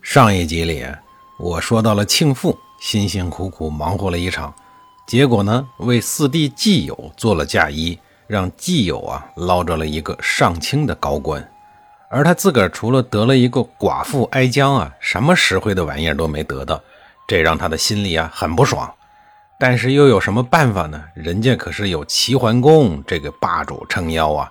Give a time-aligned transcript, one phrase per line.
[0.00, 0.86] 上一集里，
[1.38, 4.54] 我说到了庆父辛辛苦苦忙活了一场，
[5.06, 11.46] 结果呢，为四弟季友做了嫁衣，让季友啊捞着了一个上卿的高官，
[12.08, 16.80] 而他自个儿除了得了一个寡妇哀姜啊，什么实惠的玩意儿都没得到，
[17.26, 18.90] 这让他的心里啊很不爽。
[19.60, 21.04] 但是又有什么办法呢？
[21.14, 24.50] 人家可是有齐桓公这个霸主撑腰啊！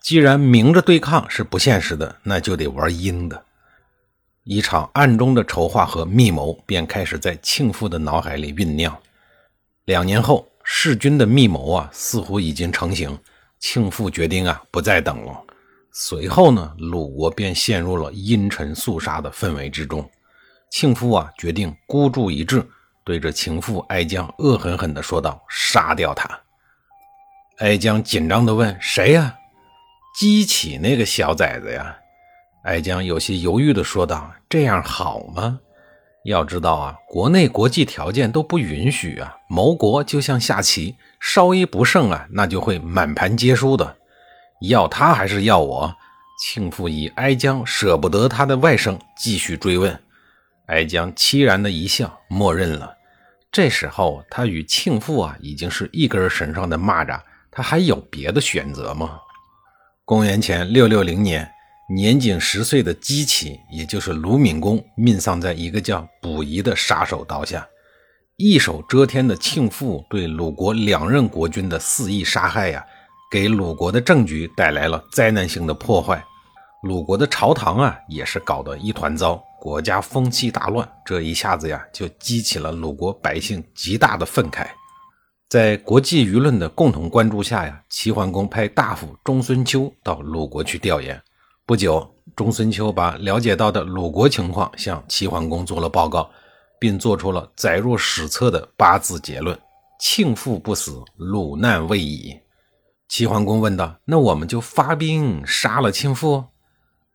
[0.00, 3.42] 既然明着对抗是不现实的，那就得玩阴的。
[4.48, 8.96] 一场暗中的筹划和密谋便开始在庆父的脑海里酝酿。
[9.86, 13.18] 两年后，弑君的密谋啊，似乎已经成型。
[13.58, 15.42] 庆父决定啊，不再等了。
[15.92, 20.08] 随后呢，鲁国便陷入了阴沉肃杀的氛围之中。
[20.70, 22.64] 庆父啊，决定孤注一掷，
[23.04, 26.30] 对着情妇哀姜恶狠狠地说道：“杀掉他！”
[27.58, 29.36] 哀姜紧张地问：“谁呀
[30.16, 31.98] ？”“姬启那个小崽子呀。”
[32.66, 35.60] 哀姜有些犹豫地说道：“这样好吗？
[36.24, 39.36] 要知道啊，国内国际条件都不允许啊。
[39.48, 43.96] 谋国就像下棋，稍一不慎啊，那就会满盘皆输的。
[44.62, 45.94] 要他还是要我？”
[46.42, 49.96] 庆父以哀姜舍不得他的外甥，继续追问。
[50.66, 52.96] 哀姜凄然的一笑，默认了。
[53.52, 59.20] 这时候，他与庆父啊，已经是一根绳上的蚂蚱，他还有别的选择吗？
[60.04, 61.48] 公元前六六零年。
[61.88, 67.64] 年仅十岁的姬启，也就是鲁闵公，命丧在一个叫卜仪的杀手刀下。
[68.36, 72.84] 一手遮天的庆父对鲁国两任国君的肆意杀害呀，
[73.30, 76.22] 给鲁国的政局带来了灾难性的破坏。
[76.82, 80.86] 鲁国的朝堂啊，也是搞得一团糟，国家风气大乱。
[81.04, 84.66] 这一下子呀，就激起了鲁国百姓极大的愤慨。
[85.48, 91.22] 在国际舆论的共同关注下呀，齐桓公派大夫中孙秋到鲁国去调研。
[91.68, 96.30] 不久，中孙丘把了解到的鲁国情况向齐桓公做了报告，
[96.78, 99.58] 并做出了载入史册的八字结论
[99.98, 102.32] ：“庆父不死，鲁难未已。”
[103.10, 106.44] 齐桓公问道：“那我们就发兵杀了庆父？”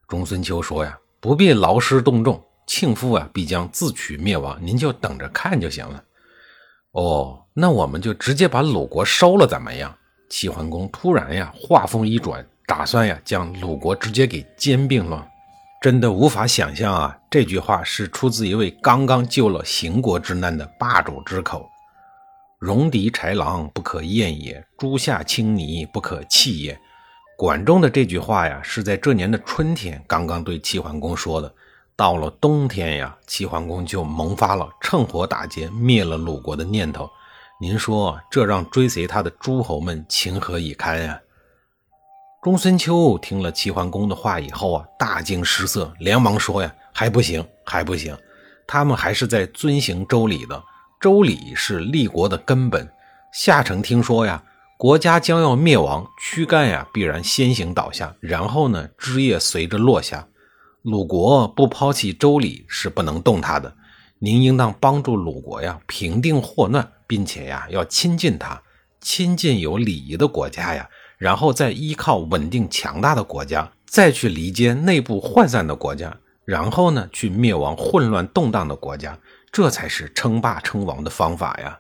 [0.06, 6.03] 中孙丘说：“呀，不必劳师动众，庆父啊必将自取灭亡，您就等着看就行了。”
[6.91, 9.97] 哦，那我们就直接把鲁国收了，怎么样？
[10.29, 12.45] 齐桓公突然呀，话锋一转。
[12.72, 15.28] 打算呀，将鲁国直接给兼并了，
[15.82, 17.20] 真的无法想象啊！
[17.30, 21.70] 这句话是出自一位刚刚救了邢国之难的霸主之口。
[22.59, 26.80] 戎狄豺狼不可厌也，诸夏青泥不可弃也。
[27.38, 31.53] 管仲的这句话呀，是在这年的春天刚刚对齐桓公说的。
[31.98, 37.09] 到了冬天呀，齐桓公就萌发了趁火打劫、灭了鲁国的念头。
[37.59, 41.20] 您说这让追随他的诸侯们情何以堪呀？
[42.41, 48.18] 公孙秋听了齐桓公的话以后啊，大惊失色，连忙说：“呀，还不行，还不行，
[48.66, 50.63] 他们还是在遵行周礼的。
[51.00, 52.91] 周礼是立国的根本。
[53.31, 54.44] 夏城听说呀，
[54.75, 60.28] 国家将要灭亡，躯干呀必然先行倒下，然后呢，枝叶随着落下。
[60.81, 63.72] 鲁国不抛弃周礼是不能动他的。
[64.18, 68.59] 您应当帮助鲁国呀，平定祸乱，并且呀，要亲近他，
[69.00, 70.90] 亲近有礼仪的国家呀。”
[71.22, 79.16] 然后再依靠稳定强大的国家，再去离间内部涣散的国家，然后呢，去灭亡混乱动荡的国家，
[79.52, 81.78] 这才是称霸称王的方法呀。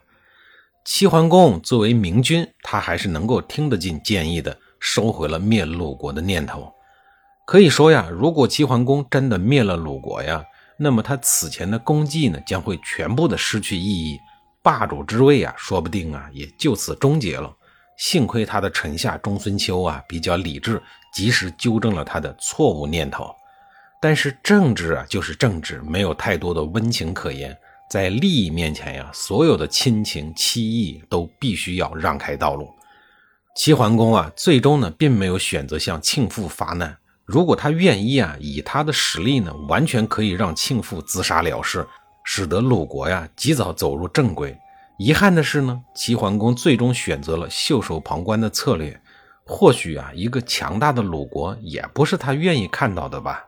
[0.85, 6.71] 齐桓公作为明君，他还是能够听得进建议的，收回了灭鲁国的念头。
[7.47, 10.45] 可以说呀，如果齐桓公真的灭了鲁国呀，
[10.77, 14.19] 那么他此前的功绩呢，将会全部的失去意义，
[14.61, 17.51] 霸主之位啊，说不定啊，也就此终结了。
[18.01, 20.81] 幸亏他的臣下中孙丘啊比较理智，
[21.13, 23.31] 及时纠正了他的错误念头。
[24.01, 27.55] 但是政治啊就是政治，没有太多的温情可言。
[27.91, 32.73] 在利益面前呀，所有的亲情妻意都必须要让开道路。
[33.55, 36.97] 齐桓公啊，最终呢并没有选择向庆父发难。
[37.25, 41.87] 如果他愿意啊，以他的实力呢，完全可以让庆父自杀了事，
[42.23, 44.57] 使得鲁国呀及早走入正轨。
[45.03, 49.01] 遗憾的是呢，齐桓公最终选择了袖手旁观的策略。
[49.43, 53.43] 或许啊，一个强大的鲁国也不是他愿意看到的吧。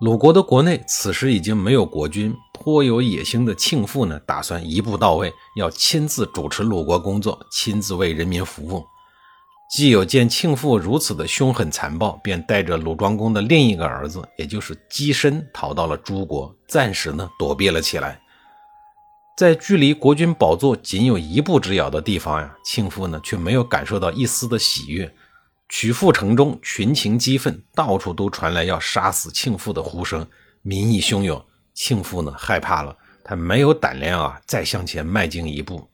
[0.00, 8.84] 鲁国的国内此时已经没有国君，颇有野心的庆父呢，打算一步到位，要亲自主持鲁国工作，亲自为人民服务。
[9.70, 18.20] 季友见庆父如此的凶狠残暴，便带着鲁庄公的另一个儿子，也就是姬申，逃到了诸国，暂时呢躲避了起来。
[19.40, 25.10] 在距离国君宝座仅有一步之遥的地方呀，庆父呢却没有感受到一丝的喜悦。
[25.66, 30.26] 曲阜城中群情激愤，到处都传来要杀死庆父的呼声，
[30.60, 31.42] 民意汹涌。
[31.72, 32.94] 庆父呢害怕了，
[33.24, 35.88] 他没有胆量啊再向前迈进一步。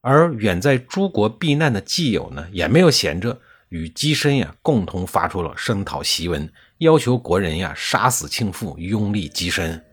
[0.00, 6.48] 而远在诸国避难的季友呢，也没有闲着，与姬申呀共同发出了声讨檄文，
[6.78, 9.84] 要求国人呀杀死庆父，拥立姬申。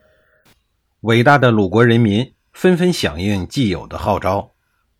[1.01, 4.51] 伟大的鲁国人民纷纷响应季友的号召，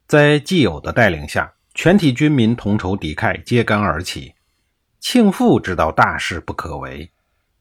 [0.08, 4.34] 在季友的带领下，全体军民同仇敌忾，揭竿而起。
[5.00, 7.12] 庆父知道大事不可为，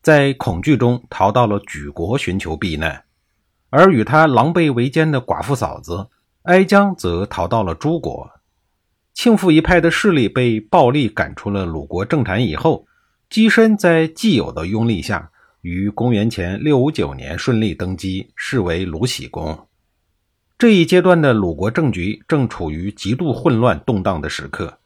[0.01, 3.05] 在恐惧中逃到了莒国寻求避难，
[3.71, 6.09] 而与他狼狈为奸的寡妇嫂子。
[6.45, 8.29] 哀姜则逃到了诸国，
[9.15, 12.87] 庆父一派的势力被暴力赶出了鲁国政坛以后，
[13.31, 15.31] 姬申在季友的拥立下，
[15.61, 19.69] 于公元前六五九年顺利登基，是为鲁喜公。
[20.63, 24.79] 这一阶段的鲁国政局正处于极度混乱动荡的时刻，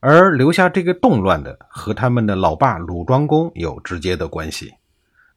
[0.00, 4.74] 而留下这个动乱的和他们的老爸鲁庄公有直接的关系。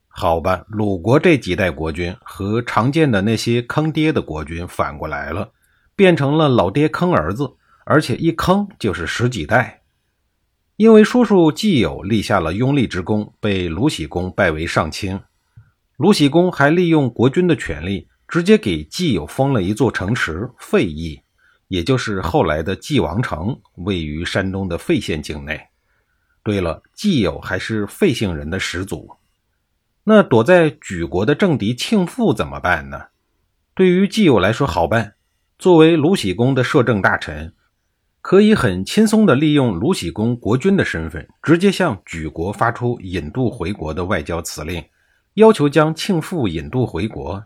[0.07, 5.51] 好吧，鲁国这几代国君和常见的那些坑爹的国君反过来了。
[5.95, 7.51] 变成了老爹坑儿子，
[7.85, 9.83] 而且一坑就是十几代。
[10.75, 15.19] 因为叔叔季友立下了拥立之功，被鲁喜公拜为上卿。
[15.97, 21.21] 鲁喜公还利用国君的权力，直接给季友封了一座城池费邑，
[21.67, 25.61] 也就是后来的季王城，位于山东的费县境内。
[26.41, 29.07] 对了，季友还是费姓人的始祖。
[30.03, 32.99] 那躲在莒国的政敌庆父怎么办呢？
[33.75, 35.13] 对于季友来说，好办。
[35.59, 37.53] 作为鲁喜公的摄政大臣，
[38.19, 44.83] 可以很轻松地利用鲁喜公国君的身份，直接向莒国发出引渡回国的外交辞令，
[45.35, 47.45] 要求将庆父引渡回国。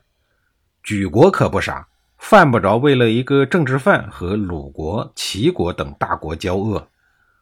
[0.88, 1.86] 举国可不傻，
[2.18, 6.88] 犯不着为了一个政治犯和鲁国、齐国等大国交恶。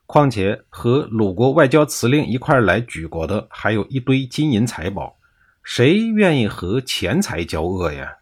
[0.08, 5.16] 况且和鲁国外交辞令一块来举国的，还有一堆金银财宝，
[5.62, 8.16] 谁愿意和钱财交恶呀？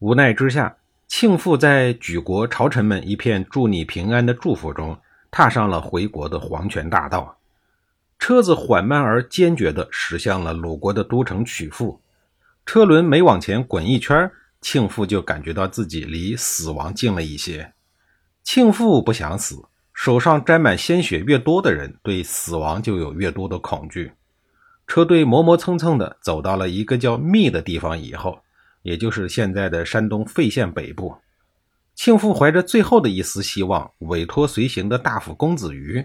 [0.00, 0.78] 无奈之下。
[1.06, 4.98] 庆父在举国朝臣们一片祝你平安的祝福中，
[5.30, 7.38] 踏上了回国的黄泉大道。
[8.18, 12.00] 车子缓慢而坚决地驶向了鲁国的都城曲阜。
[12.66, 14.30] 车轮每往前滚一圈，
[14.60, 17.72] 庆父就感觉到自己离死亡近了一些。
[18.42, 24.12] 庆父不想死，手上沾满鲜血越多的人，对死亡就有越多的恐惧。
[24.86, 28.38] 车队磨磨蹭蹭地走到了一个叫密的地方以后。
[28.82, 31.16] 也就是现在的山东费县北部，
[31.94, 36.04] 庆父怀着最后的一丝希望，委托随行的大夫公子瑜，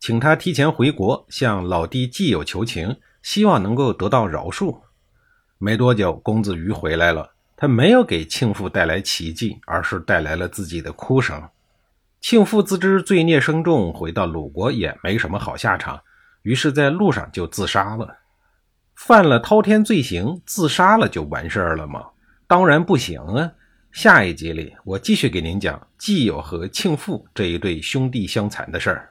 [0.00, 4.80] 请他提前回国，向老弟季友求情，希望能够得到饶恕。
[5.58, 11.42] 没多久，公子瑜回来了，他没有给庆父带来奇迹，而是带来了自己的哭声。
[12.20, 16.00] 庆父自知罪孽深重，回到鲁国也没什么好下场，
[16.42, 18.18] 于是，在路上就自杀了。
[18.94, 22.04] 犯了滔天罪行，自杀了就完事儿了吗？
[22.46, 23.52] 当然不行啊！
[23.90, 29.10] 下一集里，我继续给您讲季友和庆父这一对兄弟相残的事儿。